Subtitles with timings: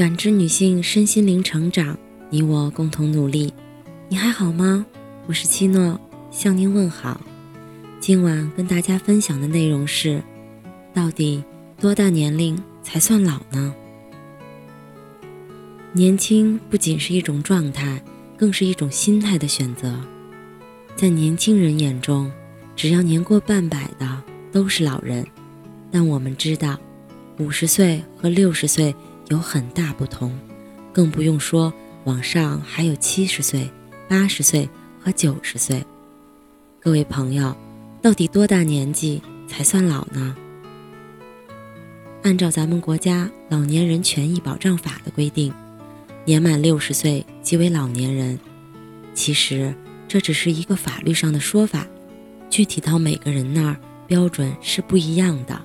[0.00, 1.94] 感知女性身心灵成长，
[2.30, 3.52] 你我共同努力。
[4.08, 4.86] 你还好吗？
[5.26, 6.00] 我是七诺，
[6.30, 7.20] 向您问好。
[8.00, 10.22] 今晚跟大家分享的内容是：
[10.94, 11.44] 到底
[11.78, 13.74] 多大年龄才算老呢？
[15.92, 18.02] 年轻不仅是一种状态，
[18.38, 20.00] 更是一种心态的选择。
[20.96, 22.32] 在年轻人眼中，
[22.74, 25.26] 只要年过半百的都是老人。
[25.90, 26.78] 但我们知道，
[27.36, 28.94] 五十岁和六十岁
[29.30, 30.36] 有很大不同，
[30.92, 31.72] 更不用说
[32.04, 33.70] 网上还有七十岁、
[34.08, 34.68] 八十岁
[35.00, 35.84] 和九十岁。
[36.80, 37.56] 各位朋友，
[38.02, 40.34] 到底多大年纪才算老呢？
[42.24, 45.54] 按照咱们国家《老年人权益保障法》的规定，
[46.24, 48.36] 年满六十岁即为老年人。
[49.14, 49.72] 其实
[50.08, 51.86] 这只是一个法律上的说法，
[52.50, 53.76] 具体到每个人那儿
[54.08, 55.60] 标准是不一样的。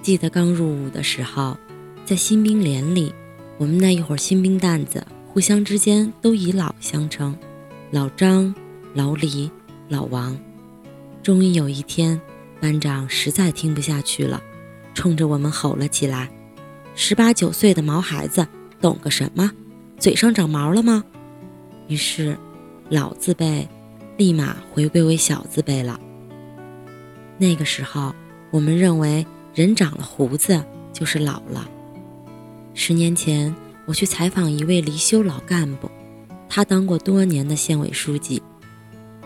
[0.00, 1.56] 记得刚入伍的时候，
[2.04, 3.14] 在新兵连里，
[3.56, 7.34] 我们那一伙新兵蛋子互相之间都以老相称，
[7.90, 8.54] 老张、
[8.92, 9.50] 老李、
[9.88, 10.36] 老王。
[11.22, 12.20] 终于有一天，
[12.60, 14.42] 班长实在听不下去了，
[14.92, 16.30] 冲着我们吼了起来
[16.94, 18.46] ：“十八九岁的毛孩子，
[18.82, 19.50] 懂个什么？
[19.98, 21.02] 嘴上长毛了吗？”
[21.88, 22.36] 于是，
[22.90, 23.66] 老字辈
[24.18, 25.98] 立马回归为小字辈了。
[27.38, 28.14] 那个时候，
[28.50, 29.26] 我们认为。
[29.54, 30.60] 人长了胡子
[30.92, 31.68] 就是老了。
[32.76, 33.54] 十年前，
[33.86, 35.88] 我去采访一位离休老干部，
[36.48, 38.42] 他当过多年的县委书记，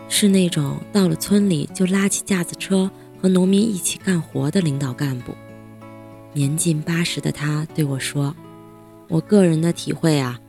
[0.07, 5.33] 是那种到了村里就拉起架子车和农民一起干活的领导干部。
[6.31, 8.35] 年近八十的他对我说
[9.09, 10.39] ：“我个人的体会啊，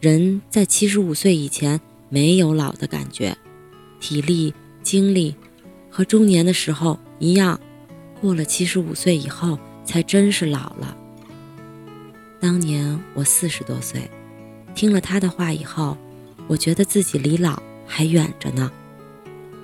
[0.00, 3.36] 人在七十五岁以前没有老的感觉，
[4.00, 5.36] 体力、精力
[5.90, 7.60] 和中年的时候一样。”
[8.18, 10.96] 过了七十五岁以后，才真是老了。
[12.40, 14.10] 当年我四十多岁，
[14.74, 15.96] 听了他的话以后，
[16.46, 18.70] 我觉得自己离老还远着呢。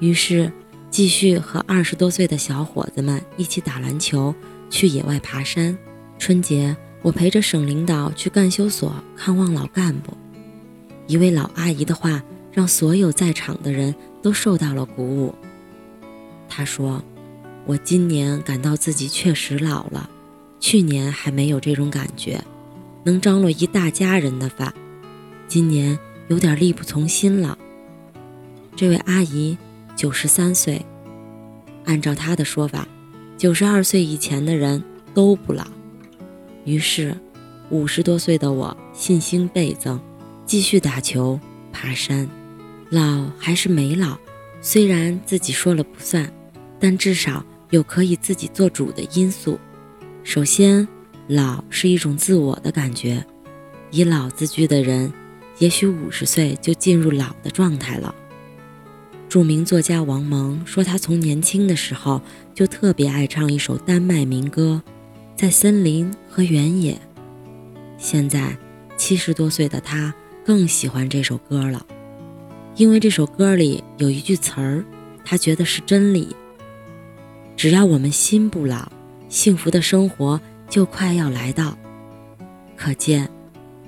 [0.01, 0.51] 于是，
[0.91, 4.35] 继续和二十多岁的小伙子们一起打篮球，
[4.71, 5.77] 去野外爬山。
[6.19, 10.17] 春节，我陪着省领导去干休所看望老干部。
[11.07, 12.23] 一位老阿姨的话，
[12.53, 15.35] 让所有在场的人都受到了鼓舞。
[16.49, 17.03] 她说。
[17.65, 20.11] 我今年感到自己确实老了，
[20.59, 22.43] 去年还没有这种感觉，
[23.05, 24.73] 能张罗一大家人的饭，
[25.49, 25.99] 今年
[26.29, 27.59] 有点力不从心了。
[28.77, 29.57] 这位阿姨
[29.97, 30.85] 九十三岁，
[31.85, 32.87] 按照她的说法，
[33.37, 34.83] 九十二岁以前的人
[35.15, 35.67] 都不老。
[36.65, 37.17] 于是，
[37.71, 40.01] 五十多岁的我信心倍增，
[40.47, 41.39] 继续打球、
[41.73, 42.29] 爬山。
[42.91, 44.19] 老还是没老，
[44.61, 46.33] 虽然自己说了不算，
[46.79, 47.45] 但至少。
[47.73, 49.59] 有可以自己做主的因素。
[50.25, 50.87] 首先，
[51.29, 53.25] 老是一种自我的感觉。
[53.91, 55.13] 以老自居的人，
[55.59, 58.15] 也许五十岁就进入老的状态了。
[59.29, 62.21] 著名作家王蒙说，他从年轻的时候
[62.55, 64.83] 就特别爱唱一首丹麦民歌，
[65.35, 67.01] 在森林和原野。
[67.97, 68.57] 现在
[68.97, 70.13] 七十多岁的他
[70.45, 71.87] 更喜欢这首歌了，
[72.77, 74.85] 因为这首歌里有一句词儿，
[75.25, 76.35] 他觉得是真理。
[77.57, 78.91] 只要我们心不老，
[79.29, 80.41] 幸福的生活
[80.73, 81.77] 就快要来到。
[82.79, 83.29] 可见，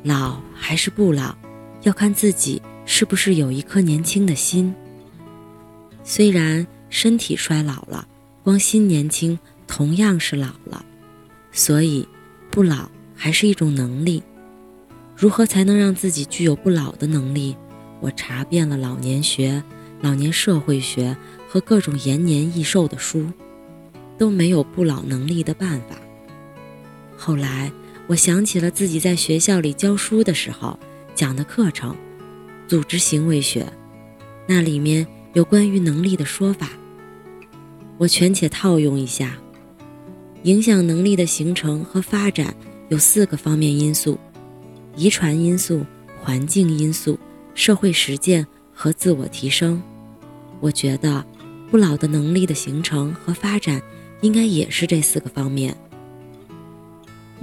[0.02, 1.34] 老还是不老，
[1.80, 4.74] 要看自己是不是有一颗年轻的心。
[6.02, 8.06] 虽然身体衰老了，
[8.42, 10.84] 光心年轻同样是老了。
[11.52, 12.06] 所以，
[12.50, 14.22] 不老还是一种能力。
[15.16, 17.56] 如何才能让自己具有不老的能力？
[18.00, 19.64] 我查遍了老年学、
[20.02, 21.16] 老年社会学
[21.48, 23.26] 和各种延年益寿的书。
[24.18, 25.96] 都没有不老能力的办法。
[27.16, 27.72] 后来，
[28.06, 30.78] 我想起了自己在学校里教书的时候
[31.14, 31.92] 讲的课程
[32.68, 33.62] 《组织行为学》，
[34.46, 36.68] 那里面有关于能力的说法。
[37.96, 39.36] 我权且套用一下：
[40.42, 42.54] 影响能力的形成和发展
[42.88, 44.18] 有四个方面因素：
[44.96, 45.84] 遗传因素、
[46.20, 47.18] 环境因素、
[47.54, 49.82] 社会实践和自我提升。
[50.60, 51.24] 我觉得，
[51.70, 53.80] 不老的能力的形成和发展。
[54.20, 55.76] 应该也是这四个方面。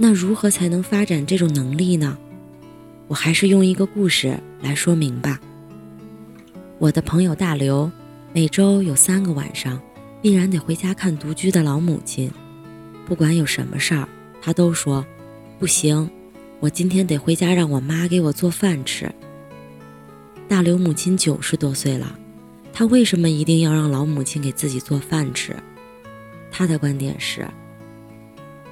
[0.02, 2.18] 那如何才能发展这种能力呢？
[3.06, 5.40] 我还是用一个故事来说明吧。
[6.80, 7.88] 我的朋友大刘，
[8.32, 9.80] 每周有三个晚上，
[10.20, 12.28] 必然得回家看独居的老母亲。
[13.06, 14.08] 不管有什么事儿，
[14.42, 15.06] 他都说
[15.60, 16.10] ：“不行，
[16.58, 19.08] 我今天得回家让我妈给我做饭吃。”
[20.50, 22.18] 大刘母亲九十多岁了，
[22.72, 25.54] 他为什么一定要让老母亲给自己做饭吃？
[26.50, 27.48] 他的观点是：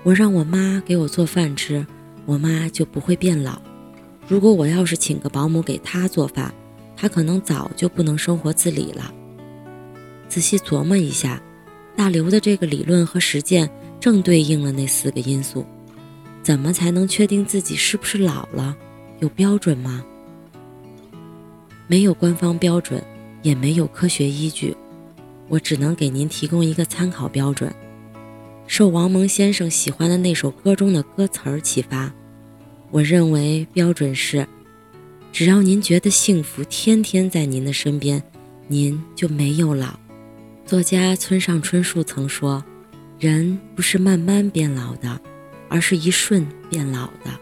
[0.03, 1.87] 我让我妈给我做饭吃，
[2.25, 3.61] 我妈就不会变老。
[4.27, 6.55] 如果我要是请个保姆给她做饭，
[6.97, 9.13] 她可能早就不能生活自理了。
[10.29, 11.43] 仔细琢磨一下，
[11.95, 13.69] 大刘的这个理论和实践
[13.99, 15.67] 正对应了那四个因素。
[16.43, 18.75] 怎么才能确定自己是不是老了？
[19.19, 20.03] 有标准吗？
[21.87, 23.05] 没有官方标准，
[23.43, 24.75] 也没有科学依据，
[25.49, 27.71] 我只能给您提供一个参考标准。
[28.71, 32.09] 受王蒙先生喜欢的那首歌中的歌词儿启发，
[32.93, 34.47] 我认为标准是：
[35.33, 38.23] 只要您觉得幸福天天在您的身边，
[38.69, 39.99] 您就没有老。
[40.65, 42.65] 作家村上春树曾说
[43.19, 45.21] ：“人不是慢慢变老的，
[45.69, 47.33] 而是一瞬变老的。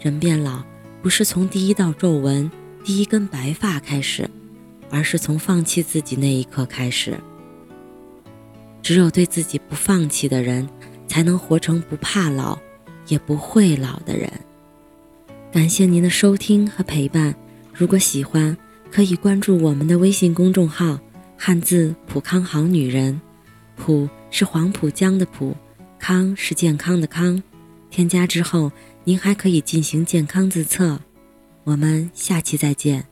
[0.00, 0.62] 人变老
[1.02, 2.48] 不是从第一道皱纹、
[2.84, 4.30] 第一根白发开始，
[4.90, 7.18] 而是从放弃自己那一刻开始。”
[8.82, 10.68] 只有对自己不放弃的人，
[11.06, 12.58] 才能活成不怕老，
[13.06, 14.30] 也不会老的人。
[15.52, 17.34] 感谢您的收听和陪伴。
[17.72, 18.56] 如果喜欢，
[18.90, 20.98] 可以关注我们的微信公众号
[21.36, 23.20] “汉字普康好女人”，
[23.76, 25.56] 普是黄浦江的浦，
[25.98, 27.42] 康是健康的康。
[27.90, 28.70] 添加之后，
[29.04, 31.00] 您还可以进行健康自测。
[31.64, 33.04] 我们下期再见。